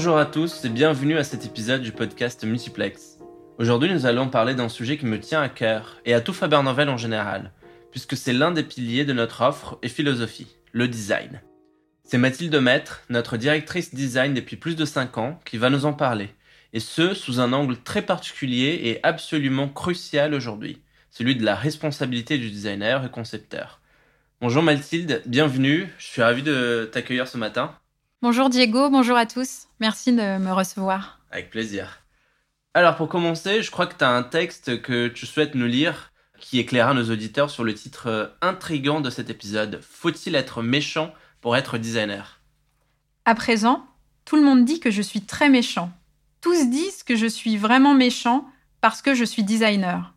[0.00, 3.18] Bonjour à tous et bienvenue à cet épisode du podcast Multiplex.
[3.58, 6.62] Aujourd'hui, nous allons parler d'un sujet qui me tient à cœur et à tout Faber
[6.62, 7.52] Novel en général,
[7.90, 11.42] puisque c'est l'un des piliers de notre offre et philosophie, le design.
[12.02, 15.92] C'est Mathilde Maître, notre directrice design depuis plus de 5 ans, qui va nous en
[15.92, 16.30] parler,
[16.72, 22.38] et ce, sous un angle très particulier et absolument crucial aujourd'hui, celui de la responsabilité
[22.38, 23.82] du designer et concepteur.
[24.40, 27.74] Bonjour Mathilde, bienvenue, je suis ravi de t'accueillir ce matin.
[28.22, 29.68] Bonjour Diego, bonjour à tous.
[29.80, 31.20] Merci de me recevoir.
[31.30, 32.02] Avec plaisir.
[32.74, 36.12] Alors pour commencer, je crois que tu as un texte que tu souhaites nous lire
[36.38, 39.80] qui éclairera nos auditeurs sur le titre euh, intrigant de cet épisode.
[39.82, 42.42] Faut-il être méchant pour être designer?
[43.24, 43.86] À présent,
[44.26, 45.90] tout le monde dit que je suis très méchant.
[46.42, 48.46] Tous disent que je suis vraiment méchant
[48.82, 50.12] parce que je suis designer.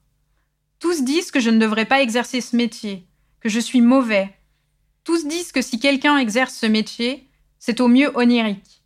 [0.80, 3.08] Tous disent que je ne devrais pas exercer ce métier,
[3.40, 4.38] que je suis mauvais.
[5.06, 7.30] Tous disent que si quelqu'un exerce ce métier,
[7.66, 8.84] c'est au mieux onirique.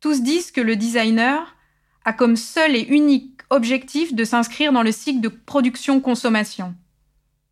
[0.00, 1.54] Tous disent que le designer
[2.04, 6.74] a comme seul et unique objectif de s'inscrire dans le cycle de production-consommation.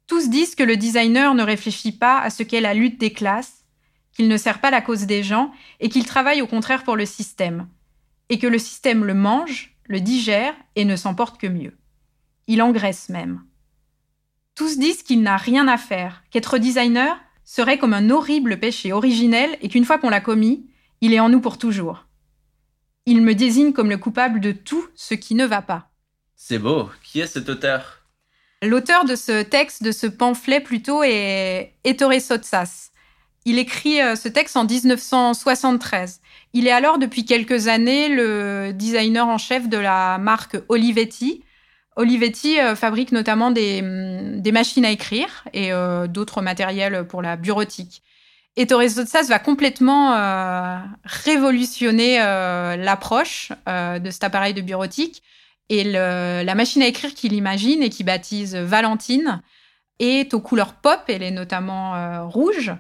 [0.09, 3.67] Tous disent que le designer ne réfléchit pas à ce qu'est la lutte des classes,
[4.11, 7.07] qu'il ne sert pas la cause des gens et qu'il travaille au contraire pour le
[7.07, 7.69] système,
[8.29, 11.79] et que le système le mange, le digère et ne s'en porte que mieux.
[12.49, 13.45] Il engraisse même.
[14.57, 17.17] Tous disent qu'il n'a rien à faire, qu'être designer,
[17.49, 20.67] serait comme un horrible péché originel et qu'une fois qu'on l'a commis,
[21.01, 22.05] il est en nous pour toujours.
[23.07, 25.89] Il me désigne comme le coupable de tout ce qui ne va pas.
[26.37, 26.91] C'est beau.
[27.03, 28.03] Qui est cet auteur?
[28.63, 32.91] L'auteur de ce texte, de ce pamphlet plutôt, est Ettore Sotsas.
[33.47, 36.21] Il écrit euh, ce texte en 1973.
[36.53, 41.43] Il est alors depuis quelques années le designer en chef de la marque Olivetti,
[41.99, 43.53] Olivetti euh, fabrique notamment hum,
[44.41, 48.03] des, machines à écrire et euh, d'autres matériels pour la bureautique.
[48.57, 55.23] Et Torres Sotsas va complètement euh, révolutionner l'approche de cet appareil de bureautique.
[55.69, 59.43] Et la machine à écrire qu'il imagine et qu'il baptise Valentine
[60.01, 62.73] est aux couleurs pop, elle est notamment rouge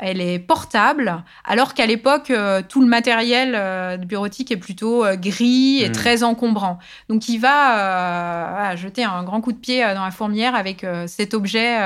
[0.00, 5.14] elle est portable, alors qu'à l'époque, euh, tout le matériel euh, bureautique est plutôt euh,
[5.14, 5.92] gris et hmm.
[5.92, 6.78] très encombrant.
[7.08, 11.78] Donc, il va jeter un grand coup de pied dans la fourmière avec cet objet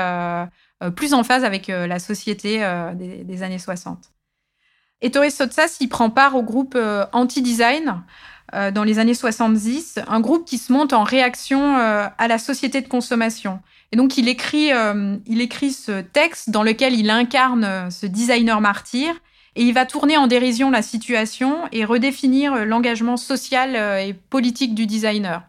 [0.95, 2.59] plus en phase avec la société
[2.95, 4.11] des, années 60.
[5.01, 6.77] Ettore Sotsas, il prend part au groupe
[7.11, 8.01] Anti-Design
[8.53, 12.87] dans les années 70, un groupe qui se monte en réaction à la société de
[12.87, 13.59] consommation.
[13.95, 18.59] Donc, il écrit, euh, il écrit ce texte dans lequel il incarne euh, ce designer
[18.59, 19.13] martyr
[19.55, 24.75] et il va tourner en dérision la situation et redéfinir euh, l'engagement social et politique
[24.75, 25.43] du designer.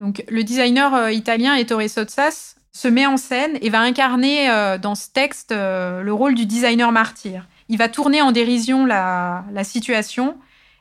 [0.00, 4.46] Donc, le designer italien Ettore Sotsas se met en scène et va incarner
[4.80, 7.48] dans ce texte le rôle du designer martyr.
[7.68, 10.36] Il va tourner en dérision la situation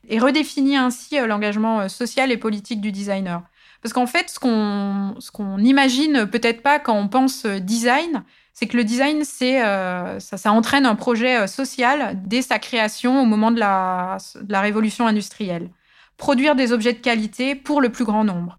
[0.08, 3.42] et redéfinir ainsi l'engagement social et politique du designer.
[3.82, 8.24] Parce qu'en fait, ce qu'on ce qu'on imagine peut-être pas quand on pense euh, design,
[8.54, 13.26] c'est que le design, euh, ça, entraîne un projet euh, social dès sa création au
[13.26, 14.18] moment de la,
[14.50, 15.70] révolution industrielle.
[16.18, 18.58] Produire des objets de qualité pour le plus grand nombre.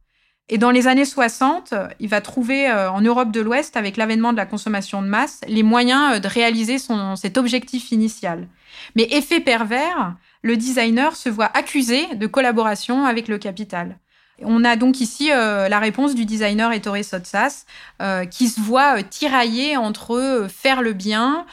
[0.49, 4.39] Et dans les années 60, il va trouver en Europe de l'Ouest, avec l'avènement de
[4.39, 6.79] la consommation de masse, les moyens de réaliser
[7.17, 8.49] cet objectif initial.
[8.97, 13.99] Mais effet pervers, le designer se voit accusé de collaboration avec le capital.
[14.43, 17.65] On a donc ici euh, la réponse du designer Ettore Sotsas,
[18.01, 21.47] euh, qui se voit euh, tirailler entre faire le bien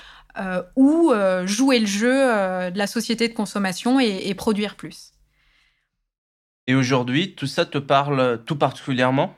[0.75, 1.13] ou
[1.45, 5.13] jouer le jeu de la société de consommation et, produire plus.
[6.67, 9.33] Et aujourd'hui, tout ça te parle tout particulièrement?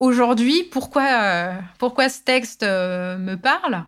[0.00, 3.84] Aujourd'hui, pourquoi, pourquoi ce texte me parle?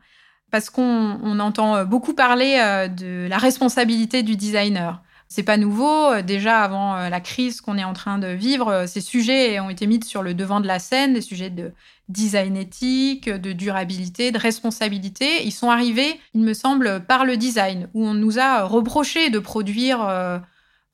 [0.52, 5.02] Parce qu'on entend beaucoup parler de la responsabilité du designer.
[5.34, 6.12] C'est pas nouveau.
[6.12, 9.58] Euh, déjà avant euh, la crise qu'on est en train de vivre, euh, ces sujets
[9.58, 11.72] ont été mis sur le devant de la scène, des sujets de
[12.08, 15.44] design éthique, de durabilité, de responsabilité.
[15.44, 19.40] Ils sont arrivés, il me semble, par le design, où on nous a reproché de
[19.40, 20.42] produire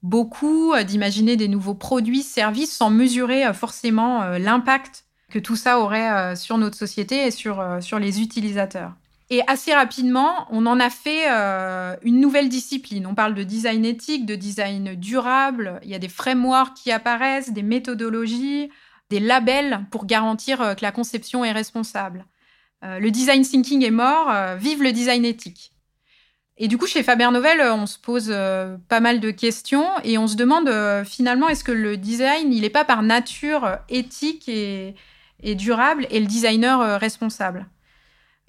[0.03, 6.59] beaucoup, d'imaginer des nouveaux produits, services, sans mesurer forcément l'impact que tout ça aurait sur
[6.59, 8.93] notre société et sur, sur les utilisateurs.
[9.33, 13.07] Et assez rapidement, on en a fait euh, une nouvelle discipline.
[13.07, 15.79] On parle de design éthique, de design durable.
[15.85, 18.71] Il y a des frameworks qui apparaissent, des méthodologies,
[19.09, 22.27] des labels pour garantir euh, que la conception est responsable.
[22.83, 24.33] Euh, le design thinking est mort.
[24.59, 25.71] vive le design éthique.
[26.57, 28.29] Et du coup, chez Faber Novel, on se pose
[28.89, 30.71] pas mal de questions et on se demande
[31.07, 36.27] finalement est-ce que le design, il n'est pas par nature éthique et durable et le
[36.27, 37.67] designer responsable?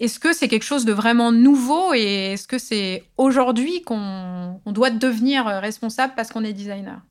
[0.01, 4.89] Est-ce que c'est quelque chose de vraiment nouveau et est-ce que c'est aujourd'hui qu'on doit
[4.89, 7.01] devenir responsable parce qu'on est designer?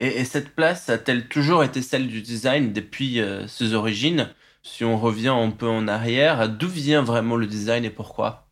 [0.00, 4.30] Et, cette place a-t-elle toujours été celle du design depuis euh, ses origines?
[4.62, 8.48] Si on revient un peu en arrière, d'où vient vraiment le design et pourquoi?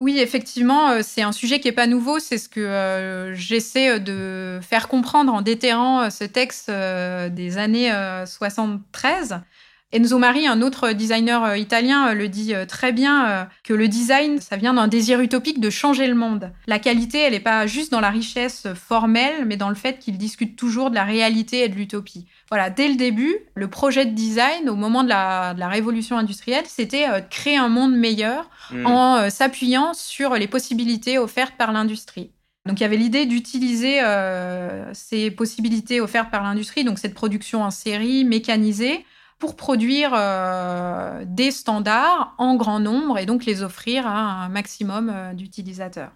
[0.00, 2.18] Oui, effectivement, euh, c'est un sujet qui n'est pas nouveau.
[2.18, 7.92] C'est ce que euh, j'essaie de faire comprendre en déterrant ce texte des années
[8.26, 9.40] 73.
[9.92, 13.86] Enzo Mari, un autre designer euh, italien, euh, le dit euh, très bien que le
[13.86, 16.50] design, ça vient d'un désir utopique de changer le monde.
[16.66, 20.18] La qualité, elle n'est pas juste dans la richesse formelle, mais dans le fait qu'il
[20.18, 22.26] discute toujours de la réalité et de l'utopie.
[22.48, 27.06] Voilà, dès le début, le projet de design, au moment de la, révolution industrielle, c'était
[27.08, 28.86] de créer un monde meilleur hmm.
[28.86, 32.30] en s'appuyant sur les possibilités offertes par l'industrie.
[32.66, 34.00] Donc il y avait l'idée d'utiliser
[34.92, 39.04] ces possibilités offertes par l'industrie, donc cette production en série, mécanisée,
[39.38, 45.10] pour produire euh, des standards en grand nombre et donc les offrir à un maximum
[45.12, 46.12] euh, d'utilisateurs.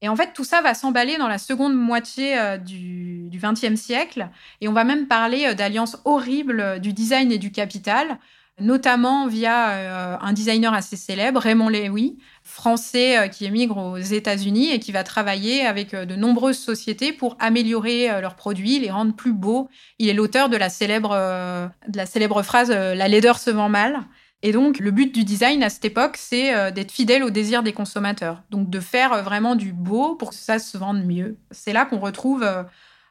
[0.00, 4.28] Et en fait, tout ça va s'emballer dans la seconde moitié euh, du XXe siècle
[4.60, 8.18] et on va même parler d'alliances horribles du design et du capital
[8.62, 14.70] notamment via euh, un designer assez célèbre, Raymond Lewy, français euh, qui émigre aux États-Unis
[14.70, 19.14] et qui va travailler avec euh, de nombreuses sociétés pour améliorer leurs produits, les rendre
[19.14, 19.68] plus beaux.
[19.98, 24.00] Il est l'auteur de la célèbre, de la célèbre phrase La laideur se vend mal.
[24.42, 27.72] Et donc, le but du design à cette époque, c'est d'être fidèle au désir des
[27.72, 28.42] consommateurs.
[28.50, 31.36] Donc, de faire vraiment du beau pour que ça se vende mieux.
[31.50, 32.44] C'est là qu'on retrouve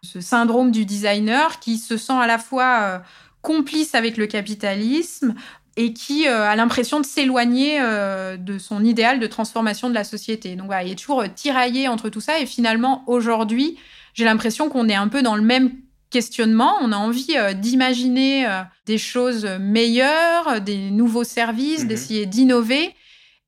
[0.03, 3.01] ce syndrome du designer qui se sent à la fois
[3.41, 5.35] complice avec le capitalisme
[5.77, 10.03] et qui euh, a l'impression de s'éloigner euh, de son idéal de transformation de la
[10.03, 10.55] société.
[10.55, 13.77] Donc voilà, il est toujours euh, tiraillé entre tout ça et finalement aujourd'hui,
[14.13, 15.71] j'ai l'impression qu'on est un peu dans le même
[16.09, 18.45] questionnement, on a envie d'imaginer
[18.85, 21.87] des choses meilleures, des nouveaux services, mhm.
[21.87, 22.93] d'essayer d'innover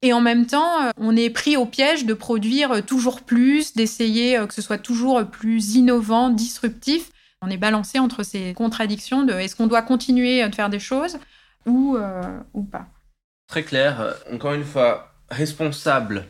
[0.02, 4.54] et en même temps, on est pris au piège de produire toujours plus, d'essayer que
[4.54, 7.10] ce soit toujours plus innovant, disruptif
[7.44, 11.18] on est balancé entre ces contradictions de est-ce qu'on doit continuer de faire des choses
[11.66, 12.88] ou, euh, ou pas.
[13.48, 14.16] Très clair.
[14.32, 16.26] Encore une fois, responsable.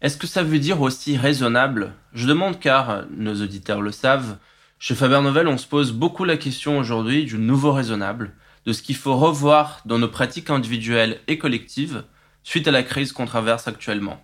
[0.00, 1.92] Est-ce que ça veut dire aussi raisonnable?
[2.12, 4.38] Je demande car, nos auditeurs le savent,
[4.78, 8.32] chez Faber Novel, on se pose beaucoup la question aujourd'hui du nouveau raisonnable,
[8.66, 12.04] de ce qu'il faut revoir dans nos pratiques individuelles et collectives
[12.42, 14.22] suite à la crise qu'on traverse actuellement.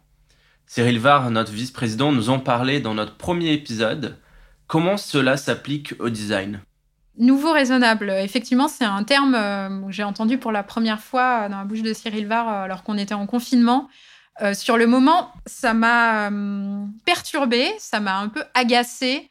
[0.67, 4.19] Cyril Var, notre vice-président, nous en parlait dans notre premier épisode.
[4.71, 6.61] Comment cela s'applique au design?
[7.19, 8.09] Nouveau raisonnable.
[8.09, 11.83] Effectivement, c'est un terme euh, que j'ai entendu pour la première fois dans la bouche
[11.83, 13.89] de Cyril Var euh, alors qu'on était en confinement.
[14.43, 16.31] Euh, sur le moment, ça m'a
[17.05, 19.29] perturbé, ça m'a un peu agacé.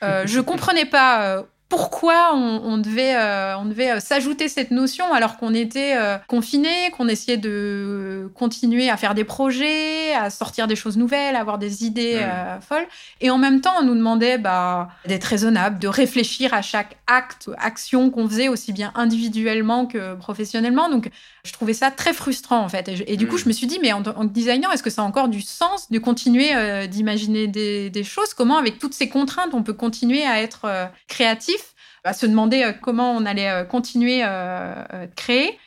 [0.00, 3.14] je comprenais pas pourquoi on, devait,
[3.58, 8.88] on devait euh, s'ajouter cette notion alors qu'on était euh, confiné, qu'on essayait de continuer
[8.88, 12.86] à faire des projets, à sortir des choses nouvelles, à avoir des idées euh, folles.
[13.20, 17.50] Et en même temps, on nous demandait bah, d'être raisonnable, de réfléchir à chaque acte,
[17.58, 20.88] action qu'on faisait aussi bien individuellement que professionnellement.
[20.88, 21.10] Donc,
[21.44, 22.88] je trouvais ça très frustrant en fait.
[23.06, 23.40] Et, du coup, mm.
[23.40, 25.42] je me suis dit, mais en, tant que designer, est-ce que ça a encore du
[25.42, 28.32] sens de continuer d'imaginer des, des, choses?
[28.32, 31.57] Comment, avec toutes ces contraintes, on peut continuer à être créatif?
[32.04, 35.58] À se demander euh, comment on allait euh, continuer euh, créer,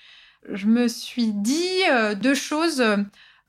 [0.52, 1.84] je me suis dit
[2.20, 2.84] deux choses.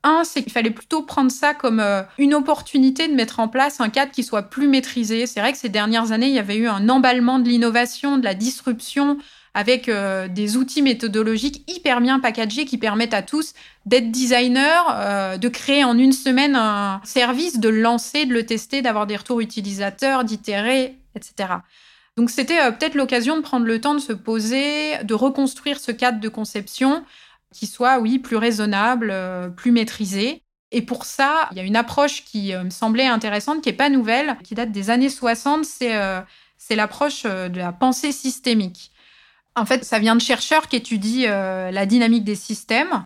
[0.03, 1.83] Un, c'est qu'il fallait plutôt prendre ça comme
[2.19, 5.25] une opportunité de mettre en place un cadre qui soit plus maîtrisé.
[5.25, 8.23] C'est vrai que ces dernières années, il y avait eu un emballement de l'innovation, de
[8.23, 9.17] la disruption,
[9.55, 13.55] avec des outils méthodologiques hyper bien packagés qui permettent à tous
[13.87, 18.83] d'être designer, de créer en une semaine un service, de le lancer, de le tester,
[18.83, 21.55] d'avoir des retours utilisateurs, d'itérer, etc.
[22.17, 25.91] Donc c'était euh, peut-être l'occasion de prendre le temps de se poser, de reconstruire ce
[25.91, 27.03] cadre de conception
[27.51, 30.43] qui soit, oui, plus raisonnable, euh, plus maîtrisé.
[30.71, 33.75] Et pour ça, il y a une approche qui euh, me semblait intéressante, qui n'est
[33.75, 38.91] pas nouvelle, qui date des années 60, c'est l'approche de la pensée systémique.
[39.55, 43.05] En fait, ça vient de chercheurs qui étudient la dynamique des systèmes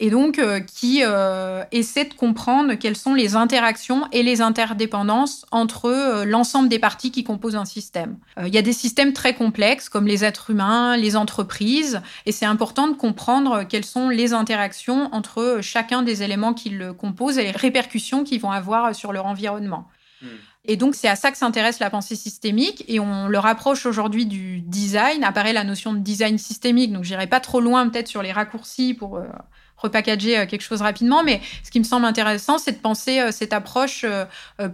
[0.00, 5.46] et donc euh, qui euh, essaie de comprendre quelles sont les interactions et les interdépendances
[5.52, 8.18] entre euh, l'ensemble des parties qui composent un système.
[8.44, 12.46] Il y a des systèmes très complexes comme les êtres humains, les entreprises, et c'est
[12.46, 17.44] important de comprendre quelles sont les interactions entre chacun des éléments qui le composent et
[17.44, 19.86] les répercussions qu'ils vont avoir sur leur environnement.
[20.22, 20.26] Hmm.
[20.66, 22.84] Et donc, c'est à ça que s'intéresse la pensée systémique.
[22.88, 25.22] Et on le rapproche aujourd'hui du design.
[25.22, 26.90] Apparaît la notion de design systémique.
[26.90, 29.20] Donc, j'irai pas trop loin, peut-être, sur les raccourcis pour
[29.84, 31.22] repackager euh, quelque chose rapidement.
[31.22, 34.24] Mais ce qui me semble intéressant, c'est de penser euh, cette approche euh,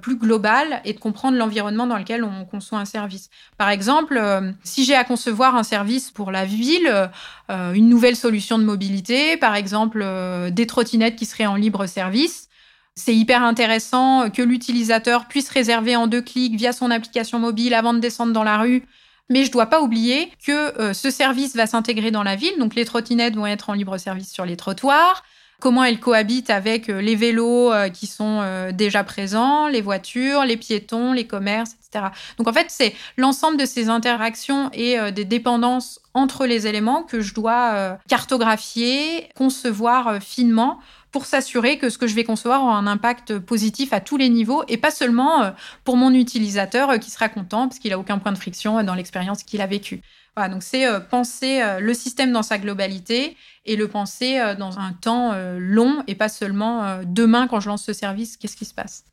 [0.01, 3.29] plus globale et de comprendre l'environnement dans lequel on conçoit un service.
[3.59, 4.21] Par exemple,
[4.63, 7.11] si j'ai à concevoir un service pour la ville,
[7.49, 10.05] une nouvelle solution de mobilité, par exemple
[10.51, 12.49] des trottinettes qui seraient en libre service,
[12.95, 17.95] C'est hyper intéressant que l'utilisateur puisse réserver en deux clics via son application mobile avant
[17.95, 18.85] de descendre dans la rue.
[19.31, 22.59] Mais je dois pas oublier que euh, ce service va s'intégrer dans la ville.
[22.59, 25.23] Donc les trottinettes vont être en libre service sur les trottoirs.
[25.61, 30.57] Comment elles cohabitent avec euh, les vélos euh, qui sont déjà présents, les voitures, les
[30.57, 32.07] piétons, les commerces, etc.
[32.39, 37.21] Donc en fait, c'est l'ensemble de ces interactions et des dépendances entre les éléments que
[37.21, 40.81] je dois cartographier, concevoir finement
[41.13, 44.29] pour s'assurer que ce que je vais concevoir aura un impact positif à tous les
[44.29, 45.51] niveaux et pas seulement euh,
[45.85, 48.83] pour mon utilisateur euh, qui sera content parce qu'il a aucun point de friction euh,
[48.83, 50.03] dans l'expérience qu'il a vécue.
[50.37, 53.37] Voilà, donc c'est penser le système dans sa globalité
[53.67, 57.93] et le penser dans un temps long et pas seulement demain quand je lance ce
[57.93, 59.05] service, qu'est-ce qui se passe?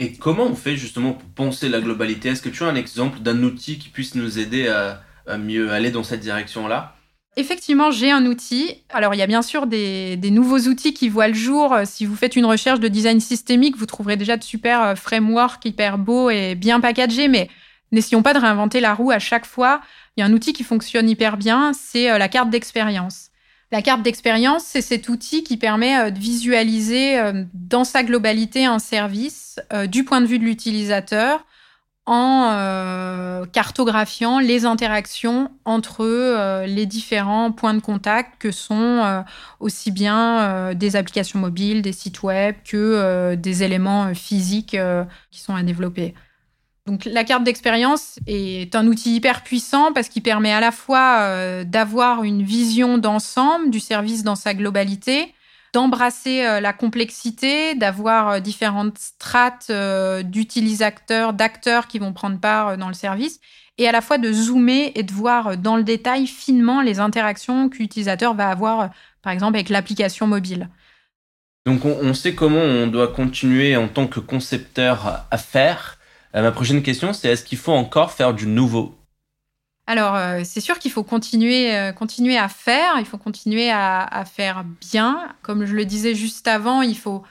[0.00, 2.30] Et comment on fait justement pour penser la globalité?
[2.30, 5.92] Est-ce que tu as un exemple d'un outil qui puisse nous aider à mieux aller
[5.92, 6.95] dans cette direction-là?
[7.38, 8.82] Effectivement, j'ai un outil.
[8.88, 11.76] Alors, il y a bien sûr des, nouveaux outils qui voient le jour.
[11.84, 15.62] Si vous faites une recherche de design systémique, vous trouverez déjà de super euh, frameworks
[15.66, 17.50] hyper beaux et bien packagés, mais
[17.92, 19.82] n'essayons pas de réinventer la roue à chaque fois.
[20.16, 23.28] Il y a un outil qui fonctionne hyper bien, c'est euh, la carte d'expérience.
[23.70, 27.20] La carte d'expérience, c'est cet outil qui permet euh, de visualiser
[27.52, 31.44] dans sa globalité un service du point de vue de l'utilisateur
[32.06, 39.22] en euh, cartographiant les interactions entre euh, les différents points de contact que sont euh,
[39.58, 44.76] aussi bien des applications mobiles, des sites web que des éléments physiques
[45.30, 46.14] qui sont à développer.
[46.86, 51.64] Donc la carte d'expérience est un outil hyper puissant parce qu'il permet à la fois
[51.64, 55.34] d'avoir une vision d'ensemble du service dans sa globalité,
[55.76, 62.78] d'embrasser euh, la complexité, d'avoir euh, différentes strates euh, d'utilisateurs, d'acteurs qui vont prendre part
[62.78, 63.40] dans le service,
[63.76, 67.68] et à la fois de zoomer et de voir dans le détail finement les interactions
[67.68, 68.88] que l'utilisateur va avoir,
[69.20, 70.70] par exemple, avec l'application mobile.
[71.66, 75.98] Donc on, sait comment on doit continuer en tant que concepteur à faire.
[76.32, 78.95] ma prochaine question, c'est est-ce qu'il faut encore faire du nouveau?
[79.86, 84.24] Alors, euh, c'est sûr qu'il faut continuer, euh, continuer à faire, il faut continuer à,
[84.24, 85.32] faire bien.
[85.42, 87.22] Comme je le disais juste avant, il faut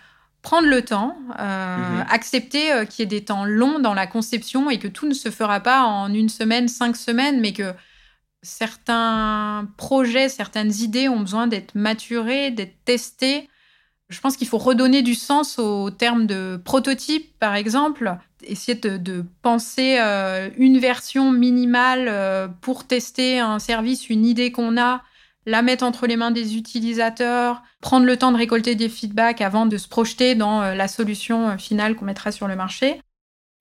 [0.42, 2.06] prendre le temps, euh, mhm.
[2.10, 5.32] accepter qu'il y ait des temps longs dans la conception et que tout ne se
[5.32, 7.74] fera pas en une semaine, cinq semaines, mais que
[8.42, 13.50] certains projets, certaines idées ont besoin d'être maturées, d'être testées.
[14.16, 18.18] Je pense qu'il faut redonner du sens au terme de prototype, par exemple
[18.48, 24.80] essayer de, penser euh, une version minimale euh, pour tester un service, une idée qu'on
[24.80, 25.04] a,
[25.46, 29.66] la mettre entre les mains des utilisateurs, prendre le temps de récolter des feedbacks avant
[29.66, 33.00] de se projeter dans euh, la solution finale qu'on mettra sur le marché.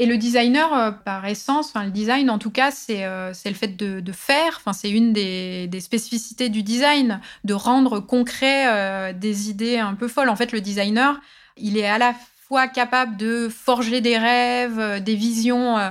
[0.00, 4.56] Et le designer, par essence, le design en tout cas, c'est le fait de, faire.
[4.56, 10.30] Enfin, c'est une des, spécificités du design, de rendre concret des idées un peu folles.
[10.30, 11.20] En fait, le designer,
[11.56, 12.14] il est à la
[12.46, 15.90] fois capable de forger des rêves, euh, des visions euh,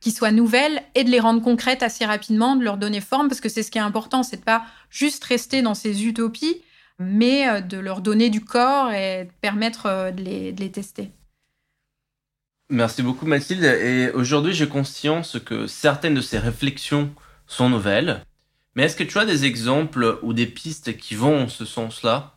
[0.00, 3.40] qui soient nouvelles et de les rendre concrètes assez rapidement, de leur donner forme, parce
[3.40, 6.60] que c'est ce qui est important, c'est de pas juste rester dans ces utopies,
[6.98, 11.10] mais euh, de leur donner du corps et de permettre de les, de les tester.
[12.70, 13.64] Merci beaucoup Mathilde.
[13.64, 17.10] Et aujourd'hui, j'ai conscience que certaines de ces réflexions
[17.46, 18.24] sont nouvelles.
[18.74, 22.34] Mais est-ce que tu as des exemples ou des pistes qui vont en ce sens-là?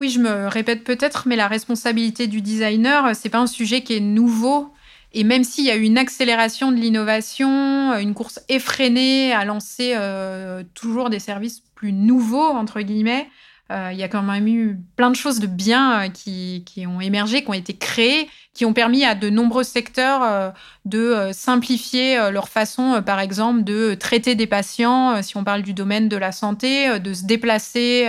[0.00, 3.94] Oui, je me répète peut-être, mais la responsabilité du designer, c'est pas un sujet qui
[3.94, 4.72] est nouveau.
[5.12, 9.94] Et même s'il y a eu une accélération de l'innovation, une course effrénée à lancer
[9.96, 13.28] euh, toujours des services plus nouveaux, entre guillemets,
[13.70, 17.00] il y a quand même eu plein de choses de bien euh, qui, qui, ont
[17.00, 20.54] émergé, qui ont été créées, qui ont permis à de nombreux secteurs
[20.84, 26.08] de simplifier leur façon, par exemple, de traiter des patients, si on parle du domaine
[26.08, 28.08] de la santé, de se déplacer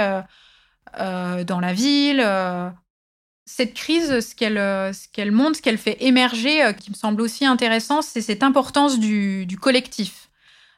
[1.00, 2.22] euh, dans la ville.
[2.24, 2.70] Euh.
[3.46, 7.22] Cette crise, ce qu'elle euh, ce qu'elle montre, ce qu'elle fait émerger, qui me semble
[7.22, 10.30] aussi intéressant, c'est cette importance du, du, collectif.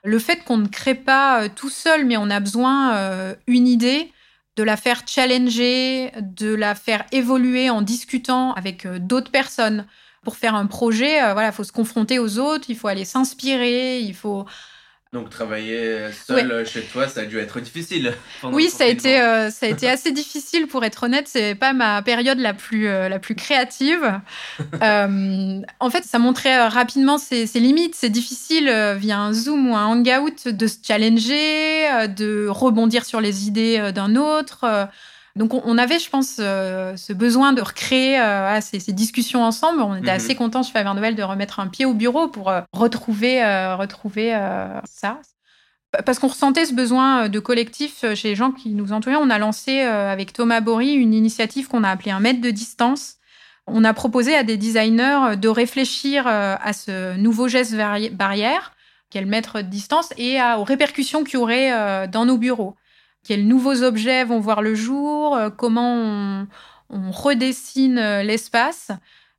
[0.04, 4.12] Le fait qu'on ne crée pas tout seul, mais on a besoin une idée,
[4.60, 9.86] de la faire challenger, de la faire évoluer en discutant avec d'autres personnes.
[10.22, 14.02] Pour faire un projet, voilà, il faut se confronter aux autres, il faut aller s'inspirer,
[14.02, 14.46] il faut
[15.12, 18.14] donc travailler seul chez toi, ça a dû être difficile.
[18.44, 21.28] Oui, ça a été euh, ça a été assez difficile pour être honnête.
[21.28, 24.20] C'est pas ma période la plus euh, la plus créative.
[24.82, 27.96] Euh, en fait, ça montrait rapidement ses, ses limites.
[27.96, 33.48] C'est difficile via un Zoom ou un Hangout de se challenger, de rebondir sur les
[33.48, 34.90] idées d'un autre.
[35.40, 39.82] Donc on, avait, je pense, euh, ce besoin de recréer euh, ces, discussions ensemble.
[39.82, 40.18] On était mhm.
[40.18, 43.42] assez contents chez Faber Noël de remettre un pied au bureau pour euh, retrouver,
[43.74, 44.38] retrouver
[44.84, 45.22] ça.
[46.06, 49.16] Parce qu'on ressentait ce besoin de collectif chez les gens qui nous entouraient.
[49.16, 53.16] On a lancé avec Thomas Bory une initiative qu'on a appelée un mètre de distance,
[53.66, 57.76] On a proposé à des designers de réfléchir à ce nouveau geste
[58.12, 58.74] barrière,
[59.10, 62.76] quel mètre de distance, et aux répercussions qu'il y aurait dans nos bureaux.
[63.30, 66.48] Quels nouveaux objets vont voir le jour, comment on,
[66.90, 68.92] on redessine l'espace.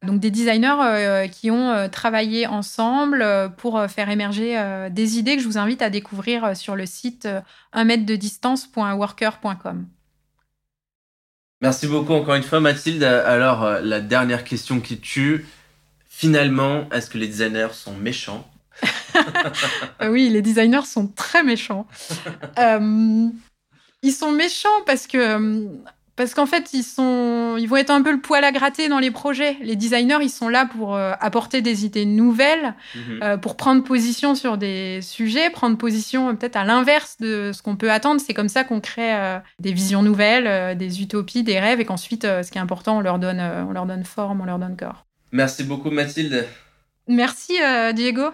[0.03, 4.59] Donc des designers euh, qui ont euh, travaillé ensemble euh, pour faire émerger
[4.91, 7.29] des idées que je vous invite à découvrir sur le site
[7.73, 9.87] 1 mètre de distance.worker.com.
[11.61, 13.03] Merci beaucoup encore une fois Mathilde.
[13.03, 15.45] Alors la dernière question qui tue,
[16.09, 18.49] finalement, est-ce que les designers sont méchants?
[20.03, 21.87] Oui, les designers sont très méchants.
[24.03, 25.69] Ils sont méchants parce que
[26.21, 28.99] parce qu'en fait, ils, sont, ils vont être un peu le poil à gratter dans
[28.99, 29.57] les projets.
[29.63, 33.21] Les designers, ils sont là pour euh, apporter des idées nouvelles, mhm.
[33.23, 37.63] euh, pour prendre position sur des sujets, prendre position euh, peut-être à l'inverse de ce
[37.63, 38.21] qu'on peut attendre.
[38.21, 42.51] C'est comme ça qu'on crée des visions nouvelles, des utopies, des rêves, et qu'ensuite, ce
[42.51, 45.07] qui est important, on leur, donne, on leur donne forme, on leur donne corps.
[45.33, 46.47] Merci beaucoup, Mathilde.
[47.09, 47.55] Merci,
[47.95, 48.29] Diego.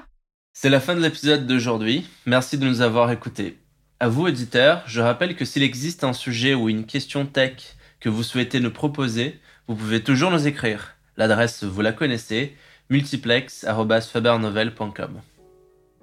[0.52, 2.08] C'est la fin de l'épisode d'aujourd'hui.
[2.24, 3.58] Merci de nous avoir écoutés.
[3.98, 8.10] À vous, auditeurs, je rappelle que s'il existe un sujet ou une question tech que
[8.10, 10.96] vous souhaitez nous proposer, vous pouvez toujours nous écrire.
[11.16, 12.54] L'adresse, vous la connaissez,
[12.90, 15.22] multiplex.fabernovel.com.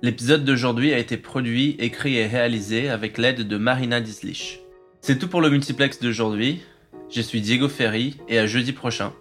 [0.01, 4.61] L'épisode d'aujourd'hui a été produit, écrit et réalisé avec l'aide de Marina Dislich.
[5.01, 6.63] C'est tout pour le multiplex d'aujourd'hui.
[7.11, 9.13] Je suis Diego Ferry et à jeudi prochain